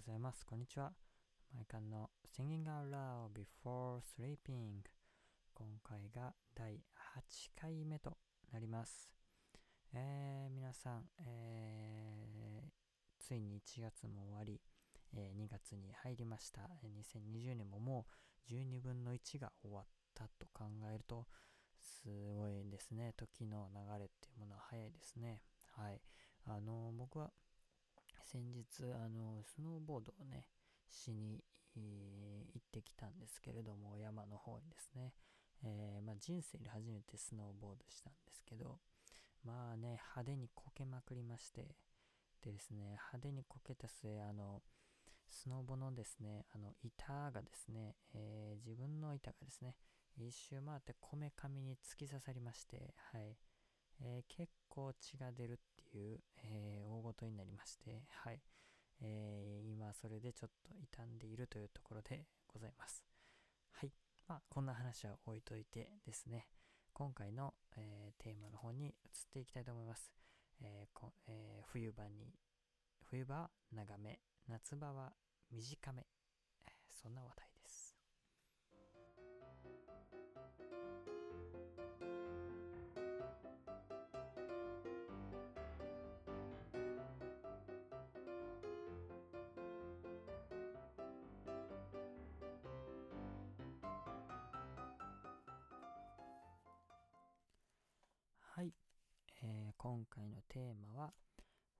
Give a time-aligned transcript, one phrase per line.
[0.00, 0.46] ございます。
[0.46, 0.92] こんにちは。
[1.54, 4.80] マイカンの Singing Out Loud Before Sleeping
[5.52, 8.16] 今回が第8回目と
[8.50, 9.10] なります。
[9.92, 14.62] えー、皆さん、えー、ついに1月も終わり、
[15.12, 16.62] えー2月に入りました。
[16.82, 18.06] 2020年もも
[18.48, 20.64] う12分の1が終わったと考
[20.94, 21.26] えると、
[21.78, 22.08] す
[22.38, 23.12] ごいですね。
[23.18, 25.42] 時の流れっていうものは早いですね。
[25.76, 26.00] はい。
[26.46, 27.30] あの、僕は
[28.24, 30.46] 先日、あの、スノーボードをね、
[30.88, 31.42] しに、
[31.76, 35.12] えー行ってきたんですけれども、山の方にですね。
[35.62, 38.78] えーまあ、人生で初めてスノーボードしたんですけど、
[39.44, 41.76] まあね、派手にこけまくりまして、
[42.42, 44.62] でですね、派手にこけた末、あの、
[45.28, 49.76] スノボのですね、あの、板がですね、えー自分の板がですね、
[50.16, 53.36] 一周回ってこめかみに突き刺さりまして、はい。
[54.00, 55.56] えー結構血が出るっ
[55.92, 58.40] ていう、えー大ごとになりまして、はい。
[59.00, 63.04] えー今それでちょっと傷んでいるというところでございます。
[63.72, 63.92] はい。
[64.28, 66.46] まあ、こんな話は置いといてですね、
[66.92, 68.92] 今回の、えーテーマの方に移っ
[69.32, 70.12] ていきたいと思います。
[70.62, 72.34] えーえー冬場に、
[73.04, 75.12] 冬場は長め、夏場は
[75.50, 76.06] 短め、
[76.92, 77.49] そんな話題
[99.82, 101.14] 今回のテーマは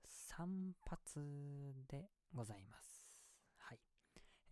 [0.09, 1.05] 散髪
[1.87, 3.21] でございます。
[3.59, 3.79] はい、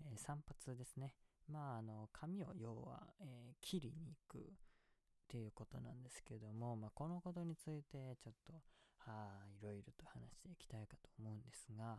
[0.05, 1.15] えー散髪ですね。
[1.51, 4.43] まあ、あの、髪を要は、えー切りに行くっ
[5.29, 8.53] ていうことなんですけども、まあ、このことについてちょっと、
[8.99, 11.97] はい、いろいろと話していきたいかと思うんですが、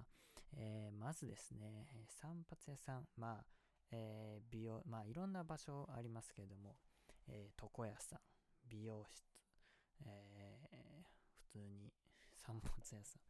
[0.55, 1.87] えーまずですね、
[2.21, 3.45] 散髪屋さん、まあ、
[3.89, 6.75] えー美容、まあ、いろんな場所ありますけども、
[7.27, 8.19] え床屋さん、
[8.69, 9.25] 美容室、
[10.05, 10.48] え
[11.51, 11.91] 通に
[12.35, 13.21] 散髪屋さん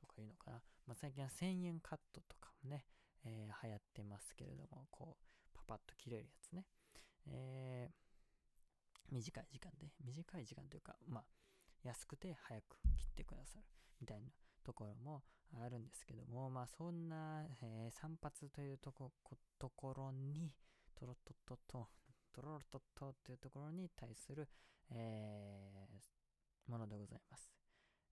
[0.00, 0.62] とかいうのかな。
[0.86, 2.84] まあ、最近は1000円カットとかもね、
[3.24, 6.66] えー流行ってますけれども、こう、パパッと切れるやつね。
[7.28, 8.06] えー
[9.12, 11.24] 短い時間で、短い時間というか、まあ、
[11.84, 13.64] 安くて早く切ってくださる
[14.00, 14.26] みたいな
[14.64, 15.22] ところも
[15.54, 19.10] あるんですけども、まあ、そんな、えー散髪というとこ
[19.58, 20.52] ところに、
[20.94, 21.88] トロトトト、
[22.32, 24.48] トロロトトというところに対する、
[24.90, 26.16] えー
[26.70, 27.55] ものでございます。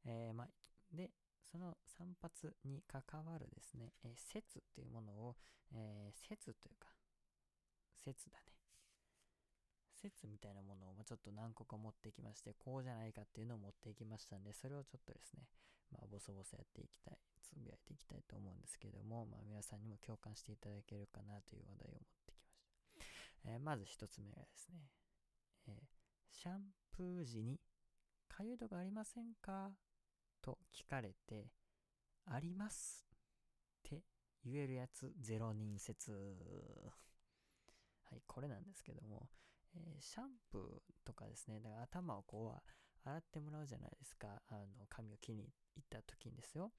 [0.07, 0.49] えーまあ、
[0.93, 1.11] で、
[1.51, 5.37] その散髪に関わるですね、えー説っていうものを、
[5.73, 6.89] えー説というか、
[8.05, 8.53] 説だね。
[9.95, 15.49] 説みたいなものをちょっと何個か持ってきまして、こうじゃないかっていうのを持ってきましたんで、それをちょっとですね、
[15.91, 22.59] まあ、ボソボソやっていきたい、つぶやいていきたいと思うんですけども、まあ、皆さんにも共感していただけるかなという話題を持ってきまし
[23.43, 23.51] た。
[23.51, 24.91] えーまず一つ目がですね、
[25.69, 25.83] え
[26.31, 26.63] シャン
[26.93, 27.59] プー時に
[28.29, 29.71] かゆいとこありませんか？
[30.45, 31.47] と聞かれて、
[32.27, 33.07] あります
[33.87, 34.03] って
[34.45, 36.13] 言えるやつ、ゼロ人説。
[38.11, 39.29] はい、これなんですけども、
[39.75, 45.45] えーシャンプーとかですね、だから頭をこう洗ってもらうじゃないですか、あの髪を切りに
[45.77, 46.73] 行った時にですよ。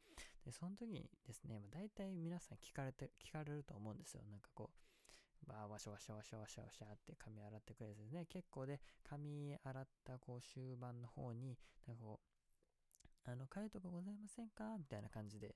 [0.45, 4.21] で、その時にですね、まあ、大体皆さん聞かれて、聞かれると思うんですよ。
[4.29, 4.69] なんかこ
[5.45, 8.25] う、まあ、わしゃわしゃわしゃわしゃわしゃって髪洗ってくれるやつですね。
[8.25, 12.34] 結構で、髪洗ったこう終盤の方に、なんかこう、
[13.25, 14.77] あの、かゆいとこございませんか？
[14.77, 15.55] みたいな感じで、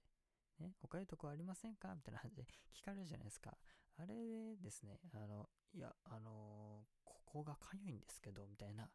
[0.59, 1.93] ね、おかゆとこありませんか？
[1.95, 2.43] みたいな感じで
[2.75, 3.57] 聞かれるじゃないですか。
[3.97, 8.89] あれでですね、あの、いや、あのーここがかゆいんですけど、みたいな、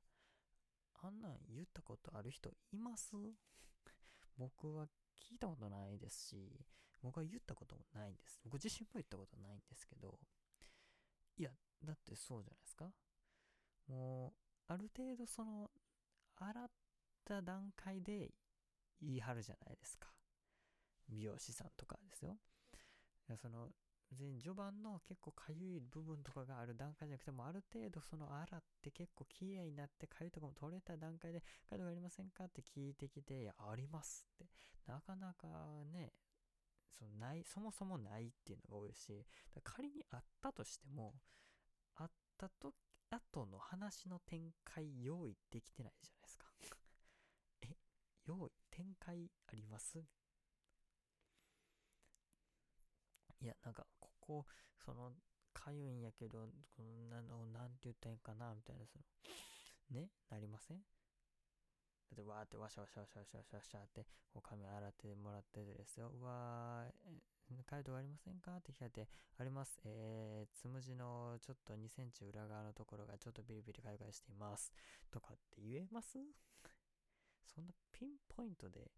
[1.02, 3.14] あんなん言ったことある人います？
[4.36, 6.66] 僕は聞いたことないですし、
[7.00, 8.40] 僕は言ったこともないんです。
[8.42, 10.18] 僕自身も言ったことないんですけど、
[11.36, 11.52] いや、
[11.82, 12.92] だってそうじゃないですか。
[13.86, 14.32] もう、
[14.66, 15.70] ある程度その、
[16.36, 16.70] 洗っ
[17.24, 18.34] た段階で
[19.00, 20.08] 言い張るじゃないですか。
[21.08, 22.36] 美容師さんとかですよ。
[23.36, 23.68] その、
[24.40, 34.50] 序盤の結構かゆい部分とかがある段階じゃなくても、ある程度その洗って結構綺麗になってかゆいとこも取れた段階で、かゆいとこありませんかって聞いてきて、いや、ありますって。
[34.86, 35.48] なかなか
[35.92, 36.12] ね、
[36.96, 39.26] そのない、そもそもないっていうのが多いし、
[39.62, 41.14] 仮にあったとしても、
[41.96, 42.74] あったと、
[43.10, 46.46] 後の話の展開用意できてないじゃないですか。
[47.62, 47.76] え、
[48.26, 49.98] 用意、展開あります？
[53.40, 54.46] いや、なんか、ここ、
[54.84, 55.12] その、
[55.52, 60.78] かゆいんやけど、このなの、なんて言ったらいいんかな、みたいな、その、ね、なりません？
[62.14, 66.10] で、わーってわしゃわしゃわしゃわしゃわしゃわしゃって、こう髪洗ってもらってですよ。
[66.20, 68.56] うわー、カイトありませんか？
[68.56, 69.80] って聞かれて、あります。
[69.84, 74.72] えー、つむじのちょっと2センチ裏側のところがちょっとビリビリかゆかゆしています。
[75.10, 76.18] とかって言えます？
[77.46, 78.90] そんなピンポイントで、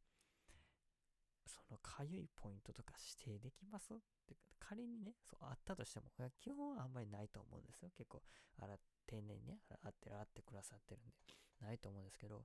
[1.46, 2.94] そのかゆいポイントとか
[3.24, 3.94] 指定できます？
[3.94, 3.96] っ
[4.26, 6.06] て仮にね、そうあったとしても、
[6.40, 7.90] 基本はあんまりないと思うんですよ。
[7.96, 8.22] 結構、
[8.58, 11.12] 洗丁寧にね、洗って洗ってくださってるんで、
[11.60, 12.44] ないと思うんですけど、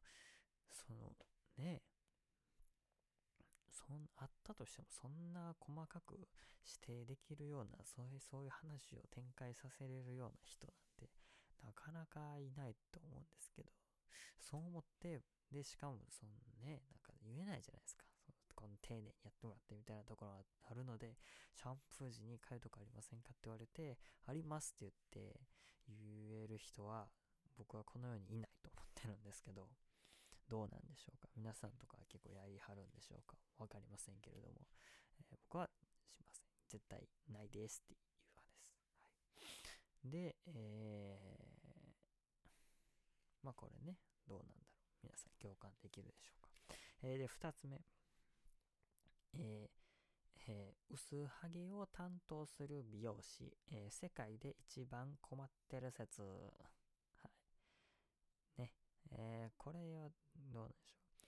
[0.72, 1.16] その、
[1.58, 1.82] ね、
[3.72, 6.28] そん、あったとしても、そんな細かく
[6.86, 11.10] 指定できるような、そういう、そういう話を展開させれるような人なんて、
[11.64, 13.72] なかなかいないと思うんですけど、
[14.40, 15.22] そう思って、
[15.52, 16.32] で、しかも、その
[16.64, 18.06] ね、なんか言えないじゃないですか。
[18.56, 20.38] この丁寧にやってもらってみたいなところが
[20.70, 21.18] あるので、
[21.56, 25.40] シャンプー時にかゆとかありませんかって言われて、ありますって言って
[25.90, 27.10] 言える人は、
[27.58, 29.68] 僕はこの世にいないと思ってるんですけど、
[30.48, 34.68] どうなんでしょうか皆さんとかは結構やりはるんでしょうかわかりませんけれども、
[35.18, 35.66] えー、僕は
[36.12, 36.46] しません。
[36.70, 38.00] 絶対ないですっていう
[38.36, 38.78] 派です。
[39.42, 40.12] はい。
[40.12, 44.71] で、えー、まあこれね、どうなんだろう。
[45.04, 46.50] 皆さん共感できるでしょうか。
[47.04, 47.82] えー、で、二つ目。
[49.34, 49.82] えー
[50.48, 56.22] えー、薄ハゲを担当する美容師、えー、世界で一番困ってる説。
[56.22, 56.28] は
[58.58, 58.62] い。
[58.62, 58.74] ね。
[59.12, 60.10] えー、これは
[60.52, 61.28] どうなんでしょ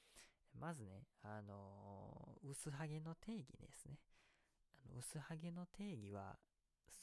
[0.56, 0.60] う。
[0.60, 4.00] まずね、あのー、薄ハゲの定義ですね。
[4.86, 6.38] あの薄ハゲの定義は、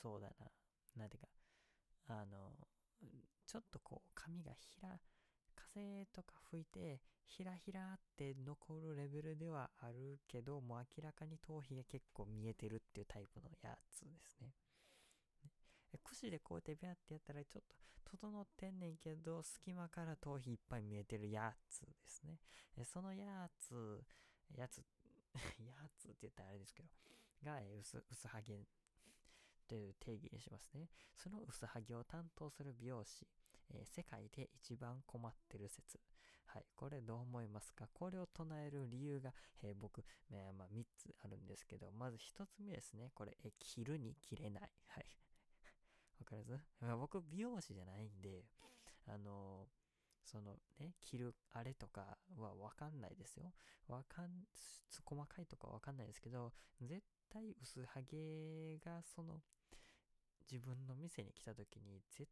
[0.02, 0.46] そうだな。
[0.96, 1.28] なんていうか、
[2.08, 2.52] あの
[3.46, 5.00] ちょっとこう、髪がひら、
[5.74, 14.48] 風とか吹いて、ひらひらって残るレベルではあるけど、もう明らかに頭皮が結構見えてるっていうタイプのやつですね。
[15.92, 17.76] ね串でこうやってビャってやったらちょっと
[18.18, 22.38] 整ってんねんけど、隙間から頭皮いっぱい見えてるやつですね。
[22.84, 24.02] そのやつ、
[24.56, 24.84] やつ、
[25.60, 26.88] やつって言ったらあれですけど、
[27.42, 28.66] が、薄、薄ハゲ
[29.68, 30.88] という定義にしますね。
[31.16, 33.26] その薄ハゲを担当する美容師、
[33.72, 36.00] えー、世界で一番困ってる説。
[36.46, 36.64] はい。
[36.74, 37.88] これどう思いますか？
[37.92, 39.32] これを唱える理由が、
[39.62, 43.10] えー、僕、えー、まあ、3つあるんですけど、まず1つ目ですね。
[43.14, 44.70] これ、え切るに切れない。
[44.88, 45.06] はい。
[46.18, 48.44] わかります、まあ、僕、美容師じゃないんで、
[49.06, 49.68] あの
[50.24, 53.52] そのね、切るあれとかはわかんないですよ。
[53.88, 54.46] わかん、
[55.04, 59.42] 細かいとかわかんないですけど、絶対薄ハゲがその、
[60.50, 62.30] 自分の店に来た時に絶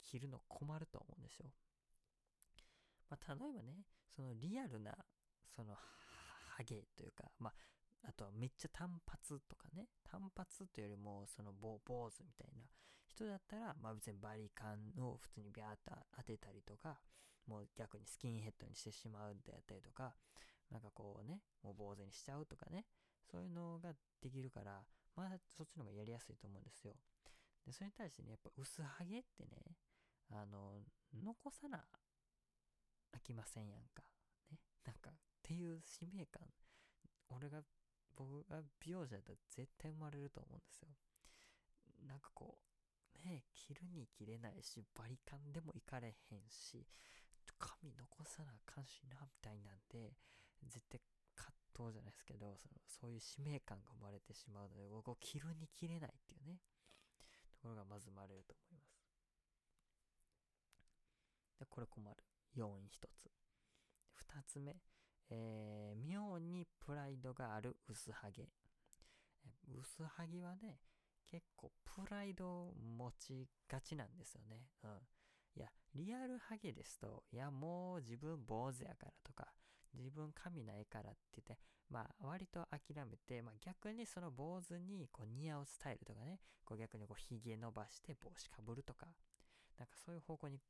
[0.00, 1.50] 対切るの困ると思うんですよ。
[3.08, 4.96] まあ、例えばね、そのリアルな、
[5.54, 7.54] その、ハゲというか、まあ、
[8.08, 12.64] あとはめっちゃ単発とかね、単発というよりも、その坊主みたいな
[13.06, 17.00] 人だったら、まあ別にバリカンを普通にビャーっと当てたりとか、
[17.46, 20.14] もう逆にスキンヘッドにしてしまうであったりとか、
[20.70, 22.86] なんかこうね、もう坊主にしちゃうとかね、
[23.30, 23.92] そういうのが
[24.22, 24.82] できるから、
[25.16, 26.94] まだそっちの方がやりやすいと思うんですよ。
[27.66, 29.76] で、それに対してね、やっぱ薄ハゲってね、
[30.30, 30.80] あの、
[31.12, 31.84] 残さな
[33.12, 34.02] 飽きませんやんか。
[34.50, 34.58] ね。
[34.84, 36.42] なんか、っていう使命感、
[37.28, 37.62] 俺が、
[38.16, 40.88] 僕が美容師だったら絶対生まれると思うんですよ。
[42.06, 46.86] なんかこう、ね着るに着れないし、バリカンでも行かれへんし、
[47.58, 50.16] 髪残さなあかんしな、みたいなんで、
[50.66, 51.00] 絶対
[51.34, 56.60] 葛藤じゃないですけど、そのそういう使命感が生まれてしまうので、僕を着るに着れないっていうね、
[57.52, 58.79] ところがまず生まれると思います。
[61.60, 62.16] で、これ困る。
[62.54, 63.30] 要因一つ。
[64.14, 64.76] 二つ目、
[65.28, 68.48] えー、妙にプライドがある薄ハゲ。
[69.68, 70.80] 薄ハゲはね、
[71.30, 74.66] 結構プライドを持ちがちなんですよね。
[74.82, 74.90] うん。
[75.56, 79.52] いや、リアルハゲですと、いや、もう自分坊主やからとか、
[79.94, 89.06] 自分髪ないからって言って、まあ、割と諦めて、まあ逆にその坊主にこう似合うスタイルとかね、こう逆にこう髭伸ばして帽子かぶるとか、
[89.78, 90.60] なんかそういう方向に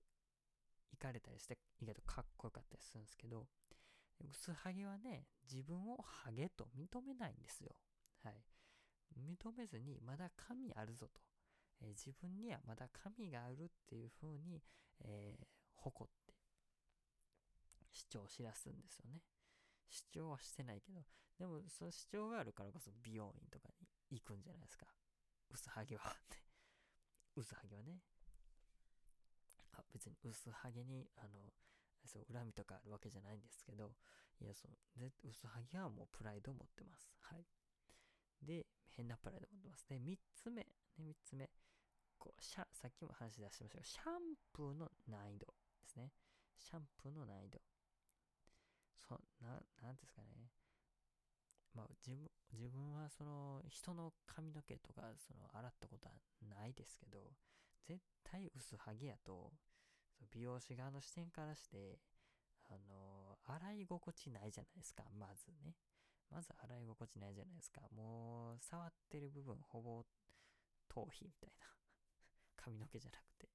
[0.92, 3.46] 行かれたりして、意外とかっこよかったりするんですけど、
[4.20, 7.74] 薄ハゲはね、自分をハゲと認めないんですよ。
[8.22, 8.42] はい。
[9.18, 11.20] 認めずに、まだ神あるぞと。
[11.82, 14.62] えー、自分にはまだ神があるっていう風に、
[15.00, 15.44] えー、
[15.76, 16.34] 誇って
[17.90, 19.20] 主張しらすんですよね。
[19.88, 21.00] 主張はしてないけど、
[21.38, 24.86] でもその主張があるからこそ美容院とかに行くんじゃないですか。
[25.50, 26.16] 薄ハゲは
[27.34, 28.00] 薄ハゲはね。
[29.72, 31.52] あ、別に薄ハゲに、あの、
[32.06, 33.92] そう、恨みとかあるわけじゃないんですけど、
[34.40, 37.12] いや、そう、薄ハゲはもうプライドを持ってます。
[37.20, 37.46] はい。
[38.42, 39.88] で、変なプライドを持ってます。
[39.88, 41.50] で、3つ目、ね、3つ目。
[42.18, 45.46] こう、シャ、さっきも話し出しましたけど、シャンプーの難易度
[45.80, 46.12] ですね。
[46.58, 47.60] シャンプーの難易度。
[49.10, 50.28] そななんですかね
[51.74, 56.14] まあ自分自分はその人の髪の毛とかその洗ったことは
[56.48, 57.32] ないですけど
[57.86, 59.52] 絶対薄ハゲやと
[60.30, 61.98] 美容師側の視点からして
[62.68, 65.74] あの洗い心地ないじゃないですかまずね。
[66.30, 67.82] まず洗い心地ないじゃないですか。
[67.96, 70.04] もう触ってる部分ほぼ
[70.88, 71.66] 頭皮みたいな。
[72.56, 73.48] 髪の毛じゃなくて。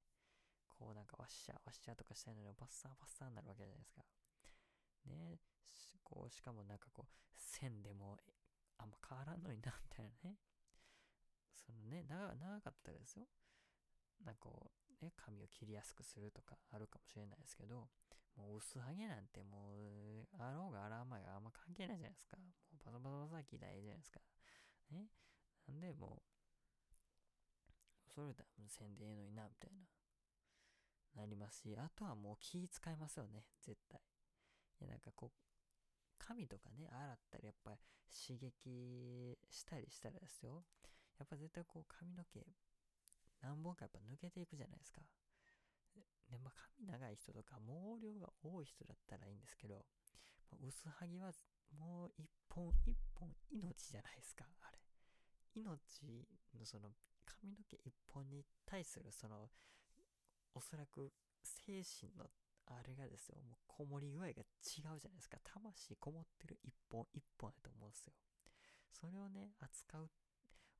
[0.67, 4.03] こうなんかワッシャーワッシャーとかしたいのにバッサーバッサーになるわけじゃないですか。
[5.05, 5.39] ね
[6.03, 8.19] こうしかもなんかこう線でも
[8.77, 10.37] あんま変わらんのになみたいなね。
[11.65, 13.25] そのね長長かったですよ。
[14.23, 17.89] なんかこうね髪を切りやすくするとかあるかもしれないですけど
[18.37, 22.37] もう薄ハゲなんてもうあろうがあらんまいがあんま関係ないじゃないですか。
[22.37, 24.19] もうバサバサバサ切りたいじゃないですか。
[24.91, 25.07] ね。
[25.67, 29.87] なんでもうそれだ線でええのになみたいな。
[31.15, 33.45] なりますしあとはもう気使いますよね。
[33.63, 34.01] 絶対。
[34.81, 35.31] いやなんかこう
[36.19, 37.77] 髪とかね洗ったりやっぱり
[38.11, 40.63] 刺激したりしたらですよ。
[41.17, 42.45] やっぱ絶対こう髪の毛
[43.41, 45.01] 何本かやっぱ抜けていくじゃないですか
[46.29, 49.85] でまあ髪長い人とか毛量が多い人だったらいいんですけど、
[50.51, 51.31] まあ、薄はぎは
[51.77, 54.79] もう一本一本命じゃないですかあれ
[55.55, 55.71] 命
[56.57, 56.89] のその
[57.25, 59.49] 髪の毛一本に対するその
[60.53, 61.11] おそらく
[61.43, 62.25] 精神の
[62.67, 65.37] あれがですよ、もうこもり具合が違うじゃないですか。
[65.43, 68.13] 魂こもってる一本一本やと思うんですよ。
[68.89, 70.09] それをね、扱う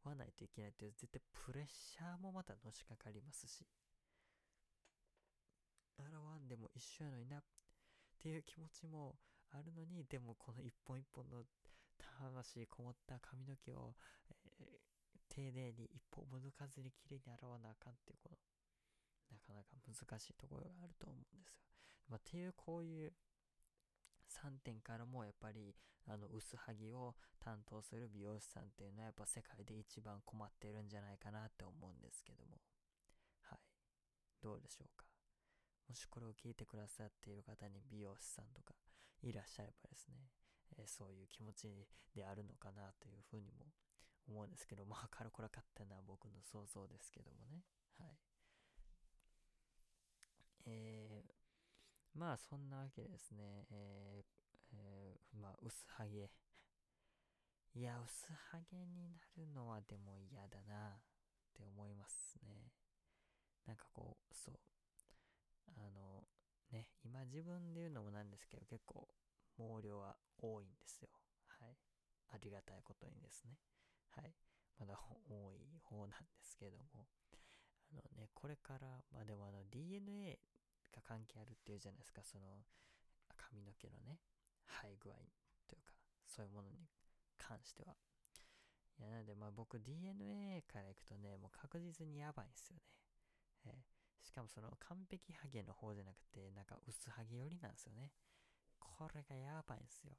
[0.05, 3.65] わないといけないっていう絶対プレッシャーもまたのしかかりますし。
[5.97, 7.43] 洗わんでも一緒やのになっ
[8.19, 9.15] ていう気持ちも
[9.51, 11.43] あるのに、でもこの一本一本の
[12.19, 13.95] 魂こもった髪の毛を、
[14.29, 18.37] えー、丁寧に一本も抜かずに綺麗に洗わなあかんっていうこの
[19.31, 21.39] なかなか難しいところがあると思うんですよ。
[22.09, 23.13] まあ、っていうこういう
[24.29, 25.75] 3点からもやっぱり
[26.07, 32.59] あの薄はぎを担当する美容師さんっていうのはやっぱ世界で一番困ってるんじゃないかなって思うんですけども。
[33.41, 33.59] はい。
[34.41, 35.05] どうでしょうか？
[35.87, 38.73] もしこれを聞いてくださっている方に美容師さんとか
[39.21, 40.15] いらっしゃればですね、
[40.77, 43.65] えー、そういう気持ちであるのかなというふうにも
[44.27, 47.63] 思うんですけどまあからこらかったのは僕の想像ですけどもね。
[47.99, 48.17] はい。
[50.67, 51.34] えー、
[52.15, 56.31] まあそんなわけですね、えー、えー、まあ薄ハゲ。
[57.75, 60.99] いや、薄ハゲになるのはでも嫌だなっ
[61.53, 62.71] て思いますね。
[63.67, 64.59] なんかこう、そう。
[65.75, 66.23] あの、
[66.71, 69.09] ね、今自分で言うのもなんですけど、結構
[69.57, 71.09] 毛量は多いんですよ。
[71.59, 71.75] はい。
[72.31, 73.57] ありがたいことにですね。
[74.15, 74.33] はい。
[74.79, 77.07] まだ多い方なんですけども。
[77.91, 80.39] あのね、これから、まあでもあの DNA
[80.95, 82.63] か関係あるっていうじゃないですか、その
[83.35, 84.19] 髪の毛のね、
[84.65, 85.15] 生え具合
[85.67, 85.91] というか、
[86.25, 86.87] そういうものに
[87.37, 87.95] 関しては。
[88.99, 92.83] いや、なのでまあ僕 DNA からいくとね、もう確実にやばいんですよね。
[93.65, 98.11] えー、しかもその完璧ハゲの方じゃなくて、なんか薄ハゲ寄りなんですよね。
[98.79, 100.15] これがやばいんですよ。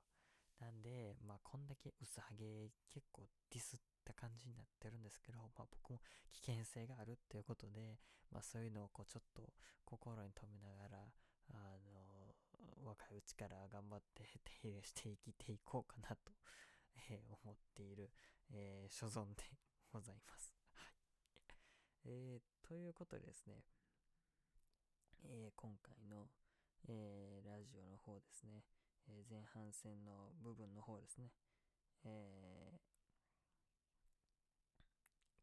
[0.60, 7.98] なんで、まあこんだけ薄ハゲ結構ディスった感じになってるんですけど、まあ、僕も危険性があるっていうことで、
[8.30, 9.42] まあ、そういうのをこうちょっと
[9.84, 11.02] 心に留めながら
[11.50, 14.22] あの若いうちから頑張って
[14.62, 16.30] 手入れして生きていこうかなと、
[17.10, 18.10] えー、思っている、
[18.52, 19.42] えー、所存で
[19.92, 20.54] ございます。
[20.74, 20.94] はい。
[22.06, 23.64] えー、ということでですね、
[25.24, 26.26] えー、今回の、
[26.88, 28.62] えー、ラジオの方ですね、
[29.08, 31.30] えー、前半戦の部分の方ですね、
[32.04, 32.78] えー、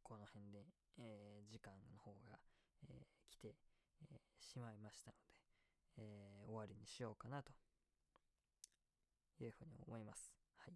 [0.04, 0.66] この辺で、
[1.00, 2.40] えー、時間の方が、
[2.90, 3.56] え、来て、
[4.12, 5.34] え、しまいましたので、
[5.98, 7.52] え終わりにしようかなと
[9.40, 10.34] いうふうに思います。
[10.58, 10.74] はい。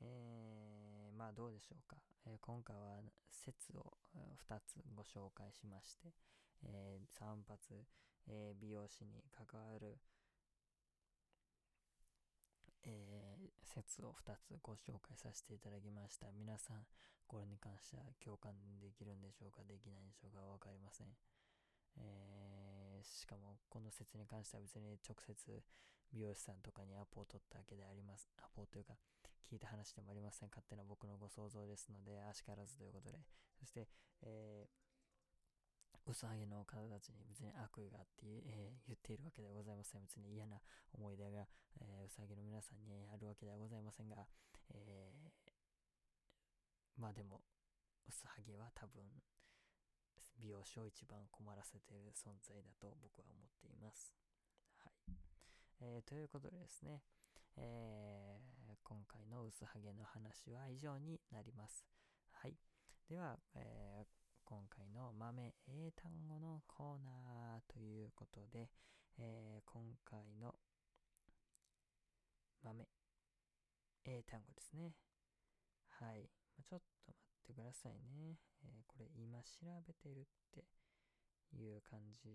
[0.00, 1.96] えー、まあどうでしょうか。
[2.26, 3.00] え今回は
[3.30, 3.96] 説を
[4.48, 6.12] 2つご紹介しまして、
[6.64, 7.84] え3発、
[8.28, 9.98] え美容師に関わる、
[12.84, 16.30] えー、説を2つご紹介させていただきました。
[16.32, 16.86] 皆さん、
[17.26, 19.62] これに関しては共感できるんでしょうか？
[19.64, 20.40] できないんでしょうか？
[20.44, 21.08] わかりません。
[21.96, 25.62] えー、しかも、この説に関しては別に直接
[26.12, 28.28] 美容師さんとかにアポを取ったわけであります。
[28.38, 28.94] アポというか、
[29.50, 30.48] 聞いた話でもありません。
[30.50, 33.18] 勝手な僕のご想像ですので、あしからずということで。
[33.58, 33.88] そして、
[34.22, 34.81] えー
[36.06, 40.02] うさぎの方たちに別に悪意があって、えー、言っているわけではございません。
[40.02, 40.58] 別に嫌な
[40.92, 41.46] 思い出が、
[41.80, 44.26] えー、うさぎの皆さんにあるわけではございませんが、
[44.74, 47.40] えー、まあでも、
[48.08, 49.06] うさぎは多分、
[50.40, 54.12] 美容師を一番困らせている存在だと僕は思っています。
[54.82, 54.92] はい。
[55.80, 57.02] えー、ということでですね、
[57.56, 61.86] えー、今回の薄ハゲの話は以上になります。
[62.32, 62.54] はい。
[63.08, 68.68] では、えー、今回の豆英単語のコーナーということで、
[69.18, 70.54] えー、今回の
[72.62, 72.86] 豆
[74.04, 74.92] 英単語ですね。
[75.88, 76.28] はい。
[76.62, 78.36] ちょっと待ってくださいね。
[78.64, 80.64] えー、これ今調べてるって
[81.56, 82.30] いう感じ。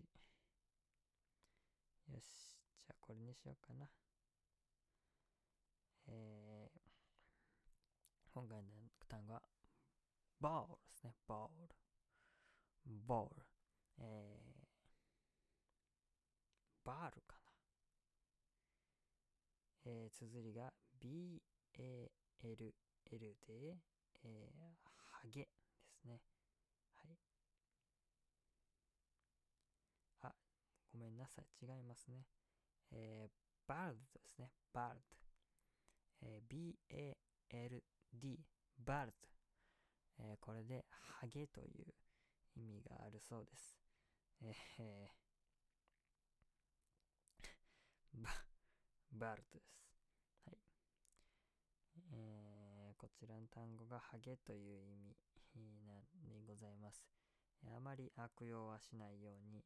[2.11, 2.57] よし。
[2.85, 3.89] じゃあこれにしようかな。
[6.07, 6.79] えー、
[8.33, 8.69] 今回の
[9.09, 9.41] 単語は、
[10.39, 11.13] ボールですね。
[11.27, 11.86] ボール。
[13.07, 13.45] ボール。
[13.99, 17.51] えー、バールかな。
[19.85, 22.71] えー、綴りが B-A-L-L
[23.47, 23.77] で、
[24.23, 25.47] えー、ハゲで
[25.93, 26.21] すね。
[26.95, 27.17] はい。
[30.21, 30.35] あ、
[30.91, 31.45] ごめんなさい。
[31.61, 32.25] 違いますね。
[32.91, 33.31] えー、
[33.67, 34.51] バールドですね。
[34.73, 35.17] バールド。
[36.21, 38.39] えー、B-A-L-D、
[38.79, 39.27] バールド。
[40.19, 41.93] えー、これで、ハゲという
[42.57, 43.77] 意味があるそうです。
[44.79, 48.29] えー、バ、
[49.13, 49.87] バルトです。
[50.45, 50.57] はい。
[52.13, 54.81] えー、こちらの単語がハゲという
[55.55, 55.93] 意味な
[56.27, 57.03] にございます。
[57.65, 59.63] あまり悪用はしないように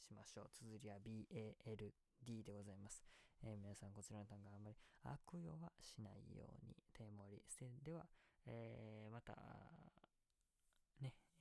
[0.00, 0.50] しましょう。
[0.52, 3.04] 綴りは BALD でございます。
[3.42, 8.06] えー、皆さんこちらの単語あまり悪用はしないように手盛りしてでは、
[8.46, 9.34] えー、また、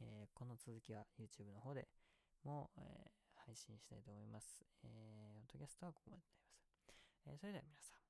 [0.02, 1.88] えー、この続きは YouTube の方で
[2.44, 4.60] も、えー、配信したいと思います。
[4.84, 6.94] えー、オトキャストはここまでになります。
[7.26, 8.05] えー、それでは皆さん、